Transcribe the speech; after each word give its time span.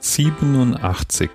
87 0.00 1.30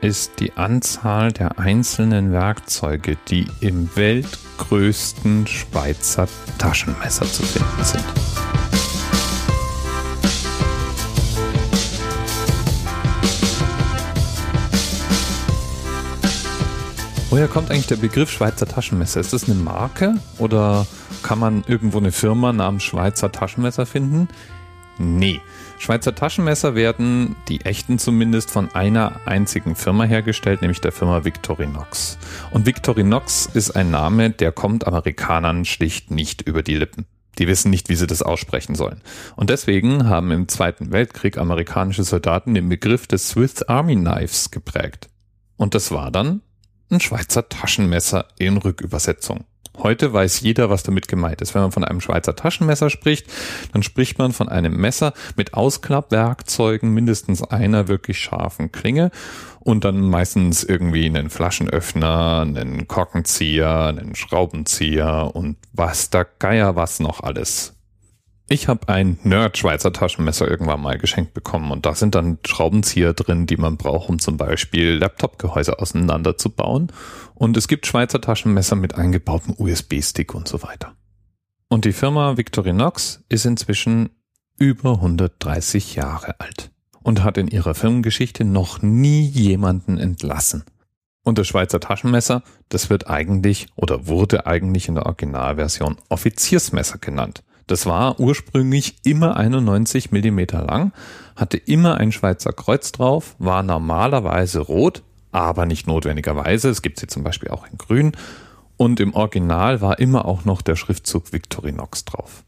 ist 0.00 0.40
die 0.40 0.52
Anzahl 0.52 1.32
der 1.32 1.58
einzelnen 1.58 2.32
Werkzeuge, 2.32 3.16
die 3.28 3.46
im 3.60 3.88
weltgrößten 3.94 5.46
Schweizer 5.46 6.28
Taschenmesser 6.58 7.26
zu 7.26 7.42
finden 7.42 7.84
sind. 7.84 8.04
Woher 17.30 17.46
kommt 17.46 17.70
eigentlich 17.70 17.86
der 17.86 17.96
Begriff 17.96 18.30
Schweizer 18.30 18.66
Taschenmesser? 18.66 19.20
Ist 19.20 19.32
das 19.32 19.44
eine 19.44 19.54
Marke 19.54 20.14
oder 20.38 20.86
kann 21.22 21.38
man 21.38 21.62
irgendwo 21.66 21.98
eine 21.98 22.10
Firma 22.10 22.52
namens 22.52 22.84
Schweizer 22.84 23.30
Taschenmesser 23.30 23.86
finden? 23.86 24.28
Nee. 24.98 25.40
Schweizer 25.78 26.14
Taschenmesser 26.14 26.74
werden, 26.74 27.36
die 27.48 27.60
echten 27.60 27.98
zumindest, 27.98 28.50
von 28.50 28.74
einer 28.74 29.20
einzigen 29.26 29.76
Firma 29.76 30.04
hergestellt, 30.04 30.60
nämlich 30.60 30.80
der 30.80 30.90
Firma 30.90 31.24
Victorinox. 31.24 32.18
Und 32.50 32.66
Victorinox 32.66 33.46
ist 33.46 33.70
ein 33.70 33.90
Name, 33.90 34.30
der 34.30 34.50
kommt 34.50 34.86
Amerikanern 34.86 35.64
schlicht 35.64 36.10
nicht 36.10 36.42
über 36.42 36.62
die 36.64 36.74
Lippen. 36.74 37.06
Die 37.38 37.46
wissen 37.46 37.70
nicht, 37.70 37.88
wie 37.88 37.94
sie 37.94 38.08
das 38.08 38.22
aussprechen 38.22 38.74
sollen. 38.74 39.00
Und 39.36 39.50
deswegen 39.50 40.08
haben 40.08 40.32
im 40.32 40.48
Zweiten 40.48 40.90
Weltkrieg 40.90 41.38
amerikanische 41.38 42.02
Soldaten 42.02 42.54
den 42.54 42.68
Begriff 42.68 43.06
des 43.06 43.28
Swiss 43.28 43.62
Army 43.62 43.94
Knives 43.94 44.50
geprägt. 44.50 45.08
Und 45.56 45.76
das 45.76 45.92
war 45.92 46.10
dann 46.10 46.42
ein 46.90 47.00
Schweizer 47.00 47.48
Taschenmesser 47.48 48.26
in 48.38 48.56
Rückübersetzung. 48.56 49.44
Heute 49.78 50.12
weiß 50.12 50.40
jeder, 50.40 50.70
was 50.70 50.82
damit 50.82 51.06
gemeint 51.06 51.40
ist. 51.40 51.54
Wenn 51.54 51.62
man 51.62 51.72
von 51.72 51.84
einem 51.84 52.00
Schweizer 52.00 52.34
Taschenmesser 52.34 52.90
spricht, 52.90 53.26
dann 53.72 53.82
spricht 53.82 54.18
man 54.18 54.32
von 54.32 54.48
einem 54.48 54.76
Messer 54.76 55.12
mit 55.36 55.54
Ausklappwerkzeugen, 55.54 56.92
mindestens 56.92 57.42
einer 57.42 57.86
wirklich 57.86 58.18
scharfen 58.18 58.72
Klinge 58.72 59.10
und 59.60 59.84
dann 59.84 60.00
meistens 60.00 60.64
irgendwie 60.64 61.06
einen 61.06 61.30
Flaschenöffner, 61.30 62.40
einen 62.40 62.88
Korkenzieher, 62.88 63.86
einen 63.86 64.16
Schraubenzieher 64.16 65.30
und 65.34 65.56
was 65.72 66.10
der 66.10 66.26
Geier 66.38 66.74
was 66.74 66.98
noch 66.98 67.22
alles. 67.22 67.77
Ich 68.50 68.66
habe 68.66 68.88
ein 68.88 69.18
Nerd-Schweizer 69.24 69.92
Taschenmesser 69.92 70.48
irgendwann 70.48 70.80
mal 70.80 70.96
geschenkt 70.96 71.34
bekommen 71.34 71.70
und 71.70 71.84
da 71.84 71.94
sind 71.94 72.14
dann 72.14 72.38
Schraubenzieher 72.46 73.12
drin, 73.12 73.44
die 73.44 73.58
man 73.58 73.76
braucht, 73.76 74.08
um 74.08 74.18
zum 74.18 74.38
Beispiel 74.38 74.94
Laptop-Gehäuse 74.94 75.78
auseinanderzubauen. 75.78 76.90
Und 77.34 77.58
es 77.58 77.68
gibt 77.68 77.86
Schweizer 77.86 78.22
Taschenmesser 78.22 78.74
mit 78.74 78.94
eingebautem 78.94 79.54
USB-Stick 79.58 80.34
und 80.34 80.48
so 80.48 80.62
weiter. 80.62 80.94
Und 81.68 81.84
die 81.84 81.92
Firma 81.92 82.38
Victorinox 82.38 83.22
ist 83.28 83.44
inzwischen 83.44 84.08
über 84.56 84.92
130 84.94 85.94
Jahre 85.96 86.40
alt 86.40 86.70
und 87.02 87.22
hat 87.22 87.36
in 87.36 87.48
ihrer 87.48 87.74
Firmengeschichte 87.74 88.46
noch 88.46 88.80
nie 88.80 89.26
jemanden 89.26 89.98
entlassen. 89.98 90.64
Und 91.22 91.36
das 91.36 91.48
Schweizer 91.48 91.80
Taschenmesser, 91.80 92.42
das 92.70 92.88
wird 92.88 93.08
eigentlich 93.08 93.66
oder 93.76 94.06
wurde 94.06 94.46
eigentlich 94.46 94.88
in 94.88 94.94
der 94.94 95.04
Originalversion 95.04 95.96
Offiziersmesser 96.08 96.96
genannt. 96.96 97.42
Das 97.68 97.84
war 97.84 98.18
ursprünglich 98.18 98.96
immer 99.04 99.36
91 99.36 100.10
Millimeter 100.10 100.64
lang, 100.64 100.92
hatte 101.36 101.58
immer 101.58 101.98
ein 101.98 102.12
Schweizer 102.12 102.52
Kreuz 102.52 102.92
drauf, 102.92 103.36
war 103.38 103.62
normalerweise 103.62 104.60
rot, 104.60 105.02
aber 105.32 105.66
nicht 105.66 105.86
notwendigerweise. 105.86 106.70
Es 106.70 106.80
gibt 106.80 106.98
sie 106.98 107.06
zum 107.08 107.24
Beispiel 107.24 107.50
auch 107.50 107.66
in 107.70 107.76
grün. 107.76 108.12
Und 108.78 109.00
im 109.00 109.14
Original 109.14 109.82
war 109.82 109.98
immer 109.98 110.24
auch 110.24 110.46
noch 110.46 110.62
der 110.62 110.76
Schriftzug 110.76 111.32
Victorinox 111.32 112.06
drauf. 112.06 112.44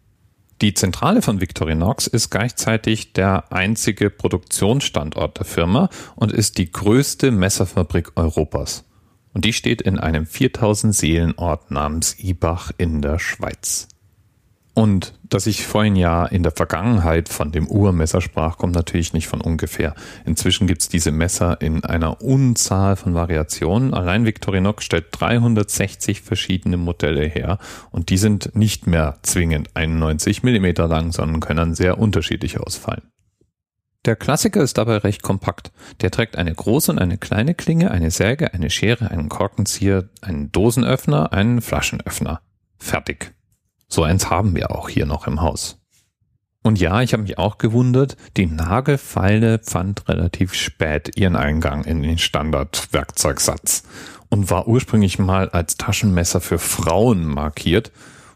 Die 0.62 0.72
Zentrale 0.72 1.20
von 1.20 1.40
Victorinox 1.40 2.06
ist 2.06 2.30
gleichzeitig 2.30 3.12
der 3.12 3.52
einzige 3.52 4.08
Produktionsstandort 4.08 5.38
der 5.38 5.44
Firma 5.44 5.90
und 6.16 6.32
ist 6.32 6.56
die 6.56 6.70
größte 6.70 7.30
Messerfabrik 7.30 8.12
Europas. 8.16 8.84
Und 9.34 9.44
die 9.44 9.52
steht 9.52 9.82
in 9.82 9.98
einem 9.98 10.26
4000 10.26 10.94
Seelenort 10.94 11.70
namens 11.70 12.18
Ibach 12.18 12.72
in 12.78 13.02
der 13.02 13.18
Schweiz. 13.18 13.88
Und 14.80 15.12
dass 15.28 15.46
ich 15.46 15.66
vorhin 15.66 15.94
ja 15.94 16.24
in 16.24 16.42
der 16.42 16.52
Vergangenheit 16.52 17.28
von 17.28 17.52
dem 17.52 17.68
Urmesser 17.68 18.22
sprach, 18.22 18.56
kommt 18.56 18.74
natürlich 18.74 19.12
nicht 19.12 19.28
von 19.28 19.42
ungefähr. 19.42 19.94
Inzwischen 20.24 20.66
gibt's 20.66 20.88
diese 20.88 21.10
Messer 21.10 21.60
in 21.60 21.84
einer 21.84 22.22
Unzahl 22.22 22.96
von 22.96 23.12
Variationen. 23.12 23.92
Allein 23.92 24.24
Victorinox 24.24 24.82
stellt 24.82 25.08
360 25.10 26.22
verschiedene 26.22 26.78
Modelle 26.78 27.26
her 27.26 27.58
und 27.90 28.08
die 28.08 28.16
sind 28.16 28.56
nicht 28.56 28.86
mehr 28.86 29.18
zwingend 29.20 29.68
91 29.76 30.44
Millimeter 30.44 30.88
lang, 30.88 31.12
sondern 31.12 31.40
können 31.40 31.74
sehr 31.74 31.98
unterschiedlich 31.98 32.58
ausfallen. 32.58 33.02
Der 34.06 34.16
Klassiker 34.16 34.62
ist 34.62 34.78
dabei 34.78 34.96
recht 34.96 35.22
kompakt. 35.22 35.72
Der 36.00 36.10
trägt 36.10 36.38
eine 36.38 36.54
große 36.54 36.90
und 36.90 36.98
eine 36.98 37.18
kleine 37.18 37.54
Klinge, 37.54 37.90
eine 37.90 38.10
Säge, 38.10 38.54
eine 38.54 38.70
Schere, 38.70 39.10
einen 39.10 39.28
Korkenzieher, 39.28 40.08
einen 40.22 40.50
Dosenöffner, 40.52 41.34
einen 41.34 41.60
Flaschenöffner. 41.60 42.40
Fertig. 42.78 43.34
So 43.90 44.04
eins 44.04 44.30
haben 44.30 44.54
wir 44.54 44.70
auch 44.70 44.88
hier 44.88 45.04
noch 45.04 45.26
im 45.26 45.42
Haus. 45.42 45.78
Und 46.62 46.78
ja, 46.78 47.00
ich 47.00 47.12
habe 47.12 47.22
mich 47.22 47.38
auch 47.38 47.58
gewundert, 47.58 48.16
die 48.36 48.46
Nagelfeile 48.46 49.60
fand 49.62 50.08
relativ 50.08 50.54
spät 50.54 51.16
ihren 51.16 51.34
Eingang 51.34 51.84
in 51.84 52.02
den 52.02 52.18
Standardwerkzeugsatz 52.18 53.82
und 54.28 54.50
war 54.50 54.68
ursprünglich 54.68 55.18
mal 55.18 55.48
als 55.48 55.76
Taschenmesser 55.76 56.40
für 56.40 56.58
Frauen 56.58 57.24
markiert 57.24 57.90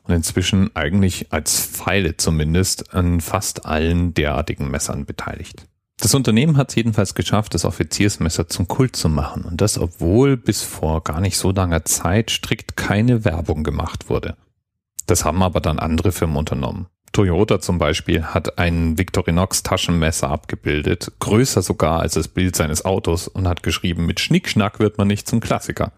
und 0.05 0.15
inzwischen 0.15 0.75
eigentlich 0.75 1.33
als 1.33 1.61
Pfeile 1.61 2.17
zumindest 2.17 2.95
an 2.95 3.21
fast 3.21 3.67
allen 3.67 4.15
derartigen 4.15 4.71
Messern 4.71 5.05
beteiligt. 5.05 5.67
Das 5.99 6.15
Unternehmen 6.15 6.57
hat 6.57 6.71
es 6.71 6.75
jedenfalls 6.75 7.15
geschafft, 7.15 7.55
das 7.55 7.65
Offiziersmesser 7.65 8.49
zum 8.49 8.67
Kult 8.67 8.97
zu 8.97 9.09
machen 9.09 9.45
und 9.45 9.61
das, 9.61 9.79
obwohl 9.79 10.37
bis 10.37 10.63
vor 10.63 11.05
gar 11.05 11.21
nicht 11.21 11.37
so 11.37 11.53
langer 11.53 11.85
Zeit 11.85 12.31
strikt 12.31 12.77
keine 12.77 13.25
Werbung 13.25 13.63
gemacht 13.63 14.11
wurde. 14.11 14.37
Das 15.07 15.25
haben 15.25 15.43
aber 15.43 15.61
dann 15.61 15.79
andere 15.79 16.13
Firmen 16.13 16.37
unternommen. 16.37 16.87
Toyota 17.13 17.61
zum 17.61 17.79
Beispiel 17.79 18.25
hat 18.25 18.59
ein 18.59 18.99
Victorinox 18.99 19.63
Taschenmesser 19.63 20.31
abgebildet, 20.31 21.13
größer 21.21 21.63
sogar 21.63 22.01
als 22.01 22.15
das 22.15 22.29
Bild 22.29 22.57
seines 22.57 22.85
Autos 22.85 23.29
und 23.29 23.47
hat 23.47 23.63
geschrieben, 23.63 24.05
mit 24.05 24.19
Schnickschnack 24.19 24.81
wird 24.81 24.99
man 24.99 25.07
nicht 25.07 25.29
zum 25.29 25.39
Klassiker. 25.41 25.93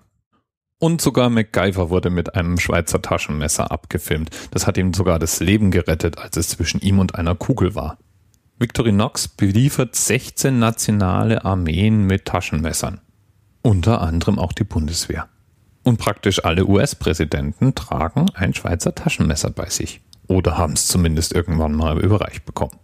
Und 0.79 1.01
sogar 1.01 1.31
MacGyver 1.31 1.89
wurde 1.89 2.11
mit 2.11 2.35
einem 2.35 2.59
Schweizer 2.59 3.01
Taschenmesser 3.01 3.71
abgefilmt. 3.71 4.29
Das 4.51 4.67
hat 4.67 4.77
ihm 4.77 4.93
sogar 4.93 5.19
das 5.19 5.41
Leben 5.41 5.71
gerettet, 5.71 6.19
als 6.19 6.37
es 6.37 6.51
zwischen 6.51 6.83
ihm 6.83 6.99
und 6.99 7.15
einer 7.15 7.35
Kugel 7.35 7.75
war. 7.75 7.97
Victorinox 8.59 9.29
beliefert 9.29 9.97
16 9.97 10.59
nationale 10.59 11.47
Armeen 11.47 12.05
mit 12.05 12.27
Taschenmessern. 12.27 13.01
Unter 13.63 14.03
anderem 14.03 14.39
auch 14.39 14.53
die 14.53 14.65
Bundeswehr. 14.65 15.29
Und 15.87 15.99
praktisch 15.99 16.45
alle 16.45 16.67
US-Präsidenten 16.67 17.77
tragen 17.77 18.27
ein 18.35 18.55
Schweizer 18.55 18.97
Taschenmesser 18.97 19.51
bei 19.51 19.71
sich. 19.71 20.01
Oder 20.27 20.59
haben 20.59 20.73
es 20.73 20.89
zumindest 20.89 21.33
irgendwann 21.33 21.77
mal 21.77 22.01
überreicht 22.01 22.45
bekommen. 22.45 22.77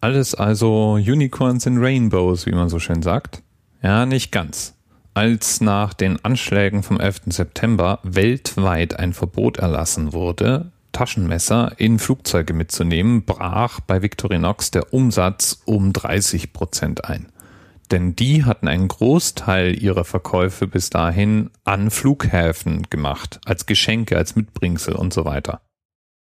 Alles 0.00 0.36
also 0.36 0.92
Unicorns 0.92 1.66
and 1.66 1.80
Rainbows, 1.80 2.46
wie 2.46 2.52
man 2.52 2.68
so 2.68 2.78
schön 2.78 3.02
sagt. 3.02 3.42
Ja, 3.82 4.06
nicht 4.06 4.30
ganz. 4.30 4.76
Als 5.12 5.60
nach 5.60 5.92
den 5.92 6.24
Anschlägen 6.24 6.84
vom 6.84 7.00
11. 7.00 7.22
September 7.26 7.98
weltweit 8.04 8.96
ein 8.96 9.12
Verbot 9.12 9.56
erlassen 9.56 10.12
wurde, 10.12 10.70
Taschenmesser 10.92 11.72
in 11.78 11.98
Flugzeuge 11.98 12.52
mitzunehmen, 12.52 13.24
brach 13.24 13.80
bei 13.80 14.02
Victorinox 14.02 14.70
der 14.70 14.94
Umsatz 14.94 15.62
um 15.64 15.92
30 15.92 16.52
Prozent 16.52 17.06
ein 17.06 17.26
denn 17.90 18.14
die 18.16 18.44
hatten 18.44 18.68
einen 18.68 18.88
Großteil 18.88 19.82
ihrer 19.82 20.04
Verkäufe 20.04 20.66
bis 20.66 20.90
dahin 20.90 21.50
an 21.64 21.90
Flughäfen 21.90 22.88
gemacht, 22.90 23.40
als 23.44 23.66
Geschenke, 23.66 24.16
als 24.16 24.36
Mitbringsel 24.36 24.94
und 24.94 25.12
so 25.12 25.24
weiter. 25.24 25.60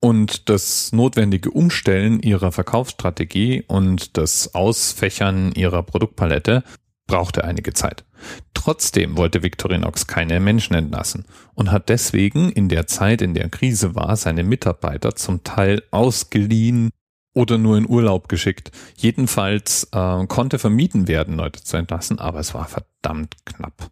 Und 0.00 0.49
das 0.49 0.93
notwendige 0.93 1.50
Umstellen 1.50 2.21
ihrer 2.21 2.53
Verkaufsstrategie 2.53 3.65
und 3.66 4.16
das 4.16 4.54
Ausfächern 4.54 5.53
ihrer 5.53 5.82
Produktpalette 5.82 6.62
brauchte 7.07 7.45
einige 7.45 7.72
Zeit. 7.72 8.04
Trotzdem 8.53 9.16
wollte 9.16 9.42
Victorinox 9.42 10.07
keine 10.07 10.41
Menschen 10.41 10.74
entlassen 10.74 11.24
und 11.54 11.71
hat 11.71 11.89
deswegen 11.89 12.51
in 12.51 12.69
der 12.69 12.86
Zeit, 12.86 13.22
in 13.22 13.34
der 13.34 13.48
Krise 13.48 13.95
war, 13.95 14.16
seine 14.16 14.42
Mitarbeiter 14.42 15.15
zum 15.15 15.45
Teil 15.45 15.83
ausgeliehen 15.91 16.91
oder 17.36 17.59
nur 17.59 17.77
in 17.77 17.88
Urlaub 17.88 18.28
geschickt. 18.28 18.71
Jedenfalls 18.97 19.88
äh, 19.92 20.27
konnte 20.27 20.59
vermieden 20.59 21.06
werden, 21.06 21.36
Leute 21.36 21.62
zu 21.62 21.77
entlassen, 21.77 22.18
aber 22.18 22.41
es 22.41 22.54
war 22.54 22.66
verdammt 22.66 23.34
knapp. 23.44 23.91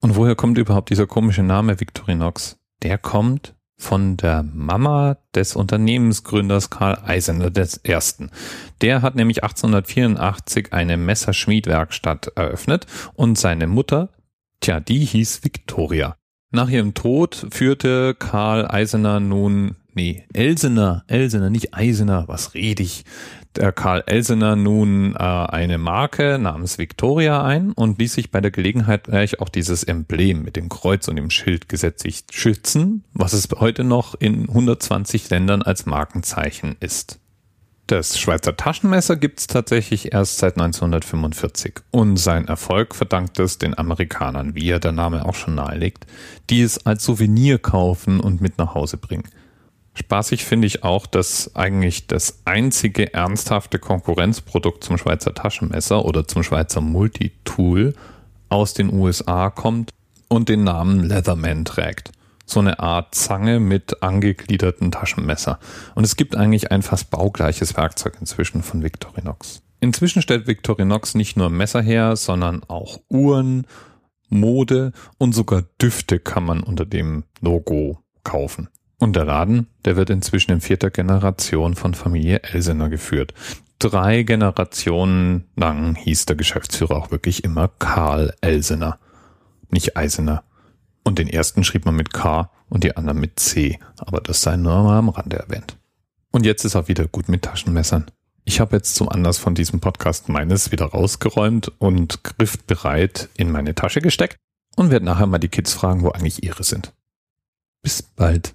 Und 0.00 0.16
woher 0.16 0.34
kommt 0.34 0.58
überhaupt 0.58 0.90
dieser 0.90 1.06
komische 1.06 1.42
Name 1.42 1.80
Victorinox? 1.80 2.58
Der 2.82 2.98
kommt 2.98 3.54
von 3.78 4.18
der 4.18 4.42
Mama 4.42 5.16
des 5.34 5.56
Unternehmensgründers 5.56 6.68
Karl 6.68 6.98
Eisener 7.04 7.50
des 7.50 7.78
Ersten. 7.78 8.30
Der 8.82 9.00
hat 9.00 9.14
nämlich 9.14 9.42
1884 9.42 10.74
eine 10.74 10.98
Messerschmiedwerkstatt 10.98 12.32
eröffnet 12.36 12.86
und 13.14 13.38
seine 13.38 13.66
Mutter, 13.66 14.10
tja, 14.60 14.78
die 14.80 15.04
hieß 15.04 15.42
Victoria. 15.42 16.16
Nach 16.50 16.68
ihrem 16.68 16.92
Tod 16.92 17.46
führte 17.50 18.14
Karl 18.14 18.70
Eisener 18.70 19.20
nun 19.20 19.76
nee, 19.94 20.24
Elsener, 20.32 21.04
Elsener, 21.06 21.50
nicht 21.50 21.74
Eisener, 21.74 22.24
was 22.28 22.54
red 22.54 22.80
ich? 22.80 23.04
der 23.56 23.72
Karl 23.72 24.02
Elsener 24.06 24.56
nun 24.56 25.14
äh, 25.14 25.18
eine 25.18 25.78
Marke 25.78 26.38
namens 26.38 26.78
Victoria 26.78 27.44
ein 27.44 27.72
und 27.72 27.98
ließ 27.98 28.14
sich 28.14 28.30
bei 28.30 28.40
der 28.40 28.50
Gelegenheit 28.50 29.04
gleich 29.04 29.40
auch 29.40 29.48
dieses 29.48 29.84
Emblem 29.84 30.42
mit 30.42 30.56
dem 30.56 30.68
Kreuz 30.68 31.08
und 31.08 31.16
dem 31.16 31.30
Schild 31.30 31.68
gesetzlich 31.68 32.24
schützen, 32.30 33.04
was 33.12 33.32
es 33.32 33.48
heute 33.58 33.84
noch 33.84 34.14
in 34.18 34.48
120 34.48 35.30
Ländern 35.30 35.62
als 35.62 35.86
Markenzeichen 35.86 36.76
ist. 36.80 37.20
Das 37.86 38.18
Schweizer 38.18 38.56
Taschenmesser 38.56 39.16
gibt 39.16 39.40
es 39.40 39.46
tatsächlich 39.46 40.14
erst 40.14 40.38
seit 40.38 40.54
1945 40.54 41.74
und 41.90 42.16
sein 42.16 42.48
Erfolg 42.48 42.94
verdankt 42.94 43.38
es 43.38 43.58
den 43.58 43.76
Amerikanern, 43.76 44.54
wie 44.54 44.66
ja 44.66 44.78
der 44.78 44.92
Name 44.92 45.26
auch 45.26 45.34
schon 45.34 45.54
nahelegt, 45.54 46.06
die 46.48 46.62
es 46.62 46.86
als 46.86 47.04
Souvenir 47.04 47.58
kaufen 47.58 48.20
und 48.20 48.40
mit 48.40 48.56
nach 48.56 48.74
Hause 48.74 48.96
bringen. 48.96 49.24
Spaßig 49.94 50.44
finde 50.44 50.66
ich 50.66 50.82
auch, 50.82 51.06
dass 51.06 51.54
eigentlich 51.54 52.08
das 52.08 52.40
einzige 52.44 53.14
ernsthafte 53.14 53.78
Konkurrenzprodukt 53.78 54.82
zum 54.82 54.98
Schweizer 54.98 55.34
Taschenmesser 55.34 56.04
oder 56.04 56.26
zum 56.26 56.42
Schweizer 56.42 56.80
Multitool 56.80 57.94
aus 58.48 58.74
den 58.74 58.92
USA 58.92 59.50
kommt 59.50 59.90
und 60.28 60.48
den 60.48 60.64
Namen 60.64 61.04
Leatherman 61.04 61.64
trägt. 61.64 62.10
So 62.44 62.60
eine 62.60 62.80
Art 62.80 63.14
Zange 63.14 63.60
mit 63.60 64.02
angegliederten 64.02 64.90
Taschenmesser. 64.90 65.58
Und 65.94 66.04
es 66.04 66.16
gibt 66.16 66.36
eigentlich 66.36 66.72
ein 66.72 66.82
fast 66.82 67.10
baugleiches 67.10 67.76
Werkzeug 67.76 68.16
inzwischen 68.20 68.62
von 68.62 68.82
Victorinox. 68.82 69.62
Inzwischen 69.80 70.22
stellt 70.22 70.46
Victorinox 70.46 71.14
nicht 71.14 71.36
nur 71.36 71.50
Messer 71.50 71.80
her, 71.80 72.16
sondern 72.16 72.62
auch 72.64 73.00
Uhren, 73.08 73.66
Mode 74.28 74.92
und 75.18 75.34
sogar 75.34 75.62
Düfte 75.80 76.18
kann 76.18 76.44
man 76.44 76.62
unter 76.62 76.84
dem 76.84 77.24
Logo 77.40 78.00
kaufen. 78.24 78.68
Und 78.98 79.16
der 79.16 79.24
Laden, 79.24 79.66
der 79.84 79.96
wird 79.96 80.10
inzwischen 80.10 80.52
in 80.52 80.60
vierter 80.60 80.90
Generation 80.90 81.74
von 81.74 81.94
Familie 81.94 82.42
Elsener 82.42 82.88
geführt. 82.88 83.34
Drei 83.78 84.22
Generationen 84.22 85.44
lang 85.56 85.94
hieß 85.96 86.26
der 86.26 86.36
Geschäftsführer 86.36 86.96
auch 86.96 87.10
wirklich 87.10 87.44
immer 87.44 87.68
Karl 87.78 88.34
Elsener, 88.40 88.98
nicht 89.70 89.96
Eisener. 89.96 90.44
Und 91.02 91.18
den 91.18 91.28
ersten 91.28 91.64
schrieb 91.64 91.84
man 91.84 91.96
mit 91.96 92.12
K 92.12 92.50
und 92.68 92.84
die 92.84 92.96
anderen 92.96 93.20
mit 93.20 93.38
C, 93.38 93.78
aber 93.98 94.20
das 94.20 94.40
sei 94.40 94.56
nur 94.56 94.84
mal 94.84 94.98
am 94.98 95.10
Rande 95.10 95.36
erwähnt. 95.38 95.76
Und 96.30 96.46
jetzt 96.46 96.64
ist 96.64 96.74
er 96.74 96.88
wieder 96.88 97.06
gut 97.06 97.28
mit 97.28 97.42
Taschenmessern. 97.42 98.06
Ich 98.44 98.60
habe 98.60 98.76
jetzt 98.76 98.94
zum 98.94 99.08
Anlass 99.08 99.38
von 99.38 99.54
diesem 99.54 99.80
Podcast 99.80 100.28
meines 100.28 100.72
wieder 100.72 100.86
rausgeräumt 100.86 101.72
und 101.78 102.24
griffbereit 102.24 103.28
in 103.36 103.50
meine 103.50 103.74
Tasche 103.74 104.00
gesteckt 104.00 104.36
und 104.76 104.90
werde 104.90 105.04
nachher 105.04 105.26
mal 105.26 105.38
die 105.38 105.48
Kids 105.48 105.72
fragen, 105.72 106.02
wo 106.02 106.10
eigentlich 106.10 106.42
ihre 106.42 106.64
sind. 106.64 106.92
Bis 107.82 108.02
bald. 108.02 108.54